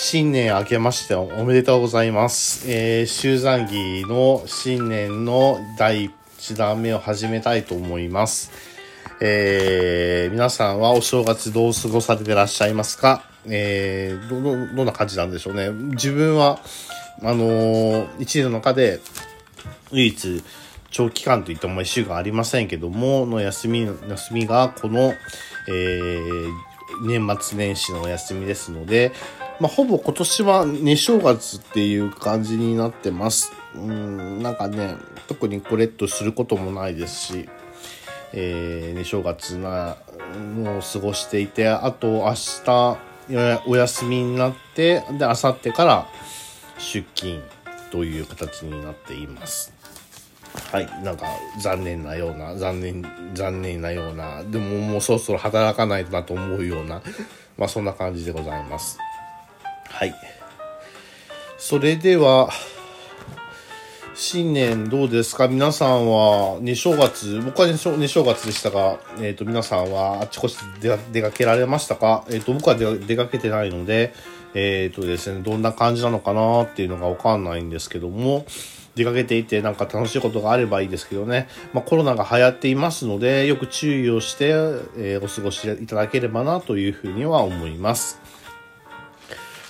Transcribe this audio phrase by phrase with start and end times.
[0.00, 2.70] 新年明けましておめでとうございます。
[2.70, 8.52] えー、集山儀の新年の第1弾目を始めたいと思います。
[9.20, 13.24] えー、皆さんはお正月どう過ごされてらっしゃいますか？
[13.46, 15.70] えー、ど、ど、どんな感じなんでしょうね。
[15.70, 16.60] 自分は、
[17.20, 19.00] あのー、一年の中で
[19.90, 20.44] 唯一
[20.92, 25.12] 長期間といっても一週間ありませんけども、の休み、休みがこの、
[25.66, 26.48] えー、
[27.04, 29.10] 年末年始のお休みですので、
[29.60, 33.52] まあ、ほぼ今年は寝正月っていう感じになってます。
[33.74, 37.48] うん、なんかね、特にこれっとすることもないですし、
[38.32, 39.96] えー、寝正月な
[40.54, 42.98] のを過ごしていて、あと明日
[43.66, 46.06] お休みになって、で、明後日から
[46.78, 47.42] 出勤
[47.90, 49.72] という形になっています。
[50.70, 51.26] はい、なんか
[51.60, 53.04] 残念なような、残念、
[53.34, 57.02] 残念なような、でももうそろそろ働かないとなと思うような、
[57.56, 58.98] まあそんな感じでございます。
[59.90, 60.14] はい。
[61.58, 62.50] それでは、
[64.14, 65.46] 新年どうですか？
[65.46, 72.24] 皆さんは、ね、正月、僕はね、正月でしたが、えっ、ー、と、皆さんはあちこち出出かけられましたか？
[72.28, 74.12] えっ、ー、と、僕は出出かけてないので、
[74.54, 78.44] えっ、ー、とですね、どんな感じなのかなっていうのがわかんないんですけども、
[78.96, 84.52] 出かけていてなんか楽しいことがあればいいですけどね、まあ、コロナが流行っていますので、よく注意をして、
[84.96, 88.20] えお過ごしいただければなというふうには思います。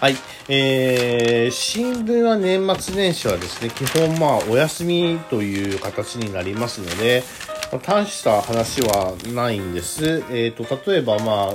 [0.00, 0.16] はい。
[0.48, 7.24] えー、新聞は年末年始はですね、基本まあお休みという形になりますので、
[7.72, 10.22] まあ、大した話はないんです。
[10.30, 11.54] えっ、ー、と、例えばまあ、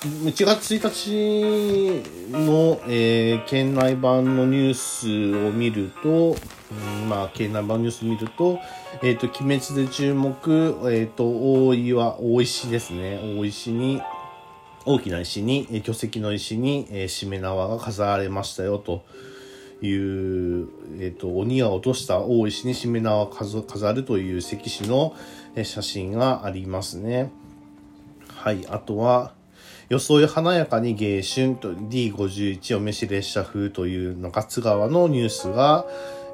[0.00, 6.36] 1月1日の、えー、県内版のニュースを見ると、
[6.70, 8.60] うん、まあ、県内版ニュースを見ると、
[9.02, 11.24] えっ、ー、と、鬼滅で注目、えっ、ー、と、
[11.66, 13.18] 大岩、大石ですね。
[13.36, 14.00] 大石に、
[14.88, 19.04] 大きな石に、巨石の石に、しめ縄が飾られましたよ、と
[19.82, 25.14] いう、えっ、と、鬼が落とした大石にしめ縄を飾るという石碑の
[25.62, 27.30] 写真がありますね。
[28.28, 28.66] はい。
[28.70, 29.34] あとは、
[29.90, 35.84] 装い華やかに迎春と D51 お召し列車風という中津川のニュースが、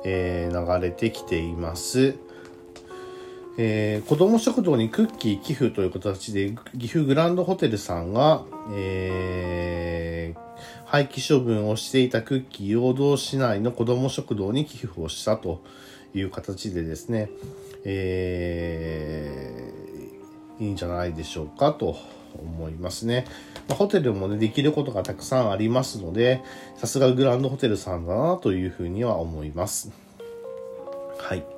[0.05, 2.15] えー、流れてきています。
[3.57, 10.41] えー、子ども食堂にクッキー寄付という形で岐阜グランドホテルさんが、えー、
[10.87, 15.63] 廃棄処分をしていたクッキーを道市内の子ども食堂に寄付をしたと
[16.15, 17.31] いう形でですね、
[17.85, 21.97] えー、いいんじゃないでしょうかと
[22.39, 23.25] 思いますね。
[23.69, 26.43] ホテルもね、できることがたくさんありますので、
[26.77, 29.93] さすがグランドホテルさんだなというふうには思います。
[31.19, 31.54] はい。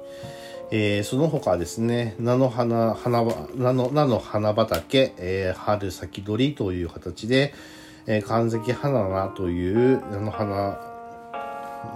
[0.72, 7.54] えー、その他ですね、菜の花、花、菜の、菜の花畑、えー、春先取りという形で、
[8.06, 10.80] えー、神関花菜という菜の花、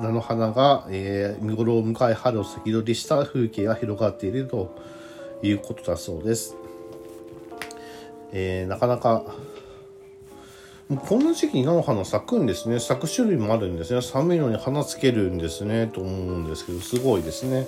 [0.00, 4.72] 菜の花が、えー、見頃を迎え春を先取りした風景が広がっていると
[5.42, 6.54] いうことだそうです。
[8.32, 9.24] えー、なかなか、
[11.08, 12.78] この時期に菜の花咲くんですね。
[12.78, 14.00] 咲く種類もあるんですね。
[14.00, 15.88] 寒いのに花つけるんですね。
[15.88, 17.66] と思うんですけど、すごいですね。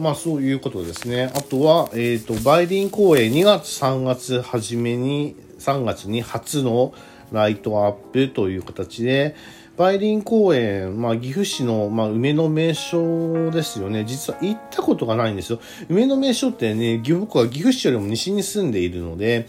[0.00, 1.30] まあそういうことですね。
[1.36, 6.94] あとは、えっ、ー、と、梅林公園2月3月初めに、3月に初の
[7.32, 9.36] ライトアップという形で、
[9.76, 14.06] 梅林公園、まあ岐阜市の、まあ、梅の名所ですよね。
[14.06, 15.60] 実は行ったことがないんですよ。
[15.90, 19.46] 梅の名所ってね、僕は岐阜市よりも西に住んでいるので、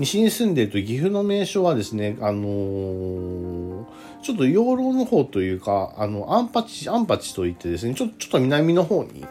[0.00, 3.84] 西に住んでいると岐阜の名所はですね、あのー、
[4.22, 9.24] ちょっと養老の方というか、あの、アンパチ、アンパチといってですね、ちょちょっと南の方に、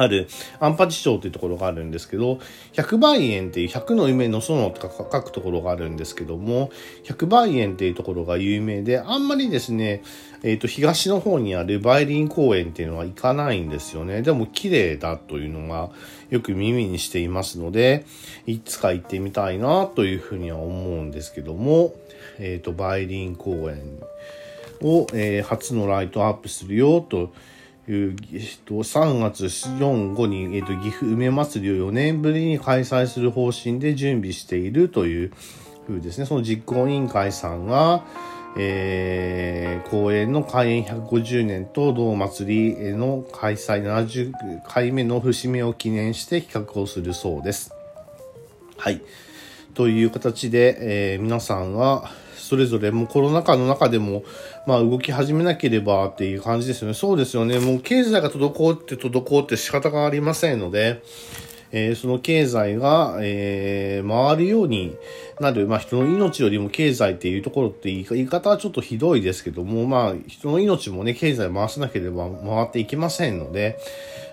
[0.00, 0.28] ある、
[0.60, 2.38] アンパチ町というところがあるんですけど、
[2.72, 6.70] 百倍園っていう100の夢の園とか書くところがあるんですけども、
[7.04, 10.02] 百倍園っていうところが有名で、あんまりですね、
[10.42, 14.22] えっ、ー、と、東の方にある梅林公園っていうのは行かないんですよね。
[14.22, 15.90] でも綺麗だというのが
[16.30, 18.04] よく耳にしていますので、
[18.46, 21.94] いつか行ってみたいなというふうには思うんですけども、
[22.38, 24.00] えっ、ー、と、梅林公園
[24.80, 27.32] を、えー、初のライトアップするよと、
[27.90, 35.32] えっと、3月4、5に、えっと、岐阜梅祭りを4年ぶりに開催する方針で準備しているという
[35.86, 36.26] ふうですね。
[36.26, 38.04] その実行委員会さんが、
[38.58, 47.72] えー、公園の開園150年と同祭りの開催70回目の節目を記念して企画をするそうです。
[48.76, 49.00] はい。
[49.72, 52.10] という形で、えー、皆さんは、
[52.48, 54.24] それぞれもうコロナ禍の中でも、
[54.66, 56.94] まあ動き始めなければっていう感じですよね。
[56.94, 57.58] そうですよね。
[57.58, 61.02] もう経済が滞って滞って仕方がありませんので、
[61.70, 64.96] えー、その経済が、えー、回るように
[65.40, 73.78] なる、まあ、人の命よりも経済っていうところって言い方はちょっとひどいですけども、まあ、人の命もね、経済回さなければ回っていきませんので、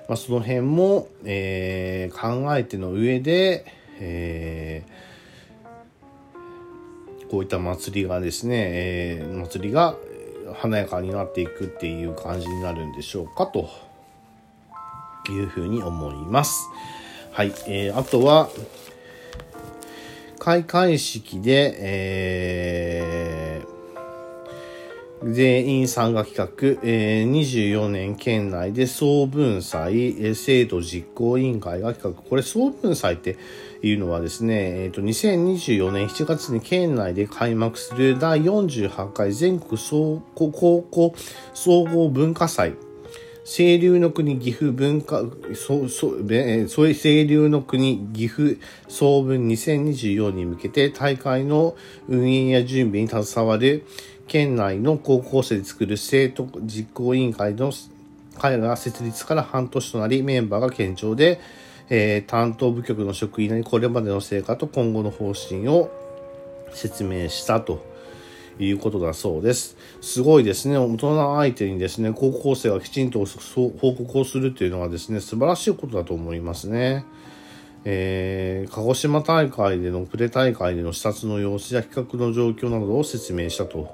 [0.07, 3.65] まあ、その辺も、えー、考えての上で、
[3.99, 5.04] えー、
[7.35, 9.97] こういった祭りがですね、えー、祭りが
[10.53, 13.69] 華やかになっていくっていう感じになるんでしょうかと
[15.29, 16.69] いうふうに思います。
[17.33, 17.47] はい。
[17.67, 18.47] えー、あとは、
[20.39, 23.74] 開会式で、えー、
[25.23, 32.21] 全員参加企画、えー、24年県内で総文祭、えー、制度実行委員会が企画。
[32.21, 33.37] これ総文祭って
[33.81, 41.15] いうのはですね、えっ、ー、と、2024年7月に県内で開幕する第48回全国総合高校
[41.53, 42.73] 総合文化祭
[43.45, 45.21] 清流の国岐阜文化、
[45.53, 48.57] そう、そ、えそ清流の国岐阜
[48.87, 51.75] 総文2024に向けて大会の
[52.09, 53.85] 運営や準備に携わる
[54.27, 57.71] 県内の高校生で作る生徒実行委員会の
[58.37, 61.39] 会が設立から半年となりメンバーが堅調で、
[61.89, 65.91] えー、担当部局の職員にこれまでの成果と今後の方針を
[66.73, 67.95] 説明したと。
[68.59, 69.75] いうことだそうです。
[70.01, 70.77] すごいですね。
[70.77, 77.05] 大人相手にですね、高校生がきちんと報告をするっていうのはですね、素晴らしいことだと思いますね。
[77.87, 83.93] えー、鹿児島大会でのプレ大会での視察の様子や企画の状況などを説明したと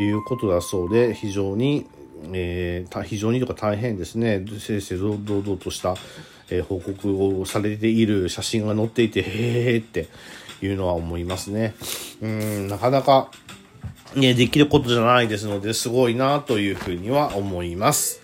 [0.00, 1.86] いうことだそうで、非常に、
[2.32, 5.94] えー、非常にとか大変ですね、正々堂々とした、
[6.48, 10.08] えー、報告をされている写真が載っていて、へーって
[10.62, 11.74] いうのは思いますね。
[12.22, 13.30] うん、なかなか、
[14.16, 18.22] ね、できることじゃないですので、すごいなというふうには思います。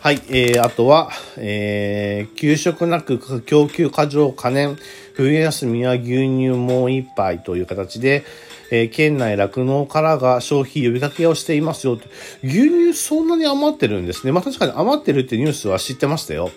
[0.00, 4.76] はい、えー、あとは、えー、給食なく供給過剰可燃、
[5.14, 8.24] 冬休みは牛乳もう一杯という形で、
[8.70, 11.98] えー、県内酪農からが消費呼びかけをしていますよ。
[12.44, 14.32] 牛乳そんなに余ってるんですね。
[14.32, 16.50] まあ確かに余ってるってニュースは知ってましたよ。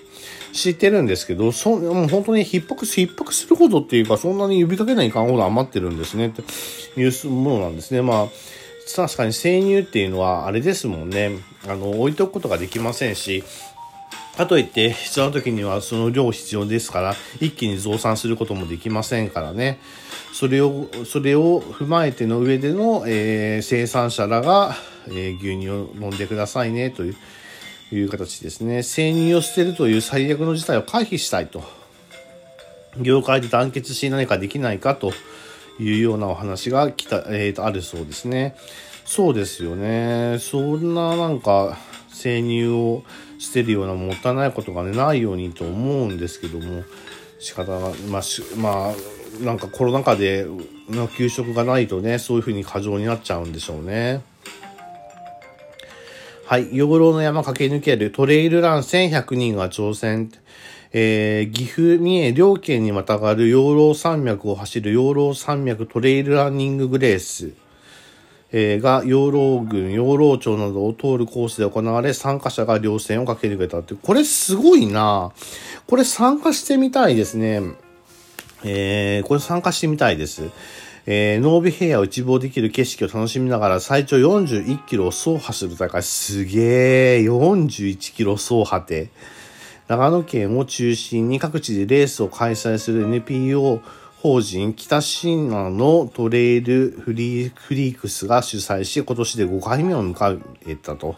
[0.54, 6.42] 知ってるんですけど、そもう本当に逼迫、逼迫するほどっていうか、そんなに呼びかけないかんほど余ってるんですねって
[7.00, 8.01] いうものなんですね。
[8.01, 8.28] まあ、
[8.95, 11.31] 確かに生乳っていうのはあれですもんね。
[11.67, 13.43] あの、置いとくことができませんし、
[14.38, 19.79] かといって必要な時にはその量必要ですから、一気に増産することもできませんからね。
[20.33, 24.75] それを、それを踏まえての上での、えー、生産者らが、
[25.07, 27.15] えー、牛乳を飲んでくださいねという
[27.91, 28.83] いう形ですね。
[28.83, 31.63] 生乳を捨てるという最悪の事態を回避したいと。
[32.97, 35.13] 業界で団結し何かできないかと
[35.79, 38.56] いうようなお話が来た、えー、とあるそうですね。
[39.06, 40.38] そうですよね。
[40.39, 41.77] そんななんか
[42.09, 43.03] 生乳を
[43.39, 46.83] 捨てるようなもったいないことがね、ないようにと思うんですけども、
[47.39, 48.21] 仕方が、まあ、
[48.57, 50.45] まあ、なんかコロナ禍で
[50.89, 54.21] の給食がないとね、そういうふうに過剰になっちゃうんでしょうね。
[56.45, 56.75] はい。
[56.75, 60.31] 養老の山駆け抜けるトレイルラン1100人が挑戦。
[60.93, 67.53] えー、岐阜、三重、両県にまたがる養老山脈を走る養老山脈トレイルランニンググレース。
[68.53, 75.31] えー、が養老郡、養老町などを通るコースで行われ、参加者が稜線を駆け抜けたって、これすごいな
[75.88, 77.61] これ参加してみたいですね。
[78.63, 80.49] えー、これ参加してみたいです。
[81.05, 86.04] えー、ノービ平野を一望できる景色を楽しみながら最長41キロを走破する大会。
[86.04, 89.09] すげー、41キロ走破って。
[89.92, 93.81] 長野県を中心に各地でレースを開催する NPO
[94.21, 101.18] 法人北信濃のトレイルフリーフリークスが主催し、今年で5回目を迎えたと。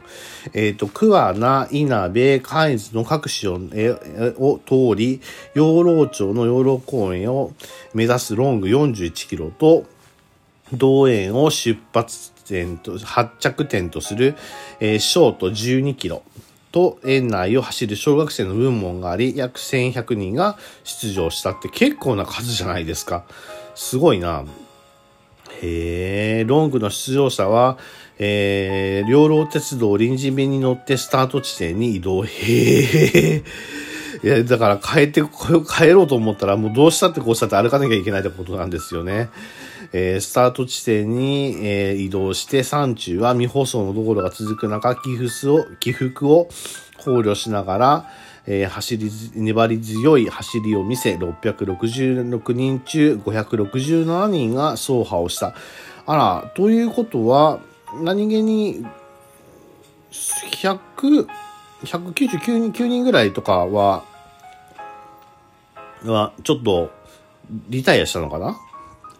[0.55, 5.21] えっ、ー、と、桑名、稲部、海津の各市をを通り、
[5.53, 7.51] 養老町の養老公園を
[7.93, 9.85] 目指すロング41キロと、
[10.73, 14.33] 道園を出発点と、発着点とする、
[14.79, 16.23] えー、ショート12キロ。
[16.73, 23.23] と園内を走る小学生の分門があり、約1100人が出場したって結構な数じゃないですか。
[23.75, 24.43] すごいな。
[25.61, 27.77] へえ、ロングの出場者は、
[28.17, 32.25] えー、両老鉄道臨時便に乗ってスタート地点に移動。
[32.25, 33.43] へえ。
[34.23, 39.29] いや、だから帰って、帰ろうと思ったらもうどうしたってこうしたって歩かなきゃいけないってことなんですよね。
[39.91, 46.47] えー、スタート地点に、えー、移動して山中は未舗装の道路が続く中、起伏を、起伏を
[47.03, 48.09] 考慮しながら、
[48.45, 55.55] えー、走り、粘り強い走りを見せ、666人中567人が走破をした。
[56.05, 57.59] あら、ということは、
[58.01, 58.85] 何気に、
[60.11, 61.27] 100、
[61.83, 64.03] 199人 ,9 人ぐらいとかは、
[66.03, 66.91] は、ちょっと、
[67.69, 68.57] リタイアしたのかな？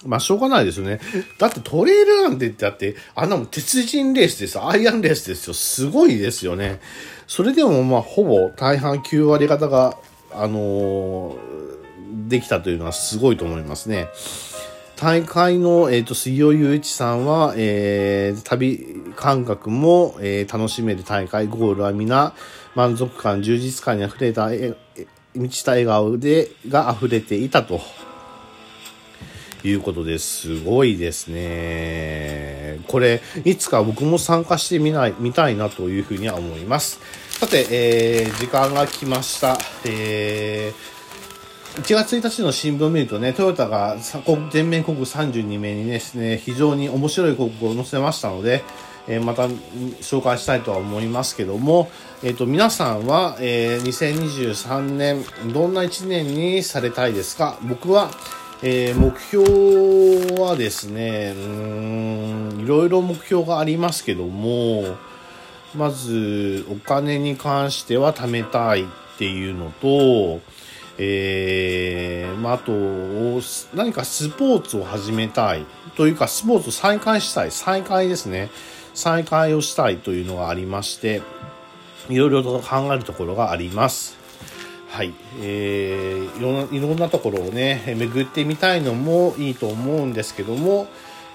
[0.06, 1.00] まあ、しょうがないですよね。
[1.40, 5.54] だってトレイルなんてだって、あんなもん鉄人レースですアイアンレースですよ。
[5.54, 6.80] すごいですよね。
[7.28, 9.98] それでもまあ、ほぼ大半9割方が、
[10.32, 14.08] あのー、できたというのはすごいと思いますね。
[14.96, 22.34] 大会の、えっ、ー、と、水曜ゆういちさんは、えー、旅感覚も、えー、楽しめる大会ゴールは皆、
[22.76, 24.76] 満足感、充実感に溢れた、え
[25.36, 27.82] 満ちた笑顔で、が溢れていたと。
[29.63, 32.79] いうことですごいですね。
[32.88, 37.00] これ、いつか僕も参加してみない、見たいなというふうには思います。
[37.29, 39.58] さて、えー、時間が来ました。
[39.86, 43.98] えー、1月1日の新聞を見るとね、トヨタが
[44.51, 48.63] 全面国32名にですね、非常に面白い広告を載せましたので、
[49.08, 49.48] えー、また
[50.01, 51.89] 紹介したいとは思いますけども、
[52.22, 57.58] えっ、ー、と、皆さんは、えー、2023年、どんな1年にされたいですか？
[57.63, 58.12] 僕は、
[58.65, 64.96] えー、目標はですね、うん、いろいろ目標がありますけども、
[65.75, 68.86] まず、お金に関しては貯めたいっ
[69.17, 70.39] ていうのと、
[70.98, 72.72] えー、まあ、あと、
[73.75, 75.65] 何かスポーツを始めたい
[75.98, 77.51] というか、スポーツを再開したい。
[77.51, 78.50] 再開ですね。
[78.93, 81.22] 再開をしたいというのがありまして、
[82.08, 84.23] いろいろと考えるところがあります。
[84.94, 90.86] はい、えー、いろんないろんなところをね巡ってみたいのもいいと思うんですけども、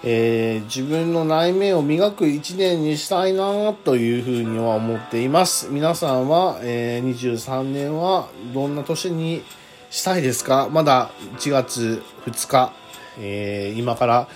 [0.05, 5.71] えー、自分の内面を磨く一年にしたいなというふうには思っています。
[5.73, 9.43] 皆さんは、えー、23年はどんな年に
[9.91, 10.69] したいですか？
[10.71, 12.73] まだ1月2日、
[13.19, 14.29] えー、今から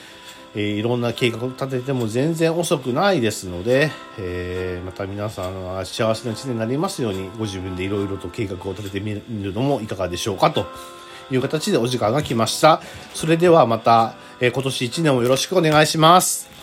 [0.54, 10.66] えー、いろんな計画を立てても全然遅くないですので、えー、また皆さんは幸せな一年になりますようにご自分でいろいろと計画を立ててみるのもいかがでしょうかと
[11.30, 12.82] いう形でお時間が来ました。
[13.14, 16.51] それではまた、えー、今年1年もよろしくお願いします。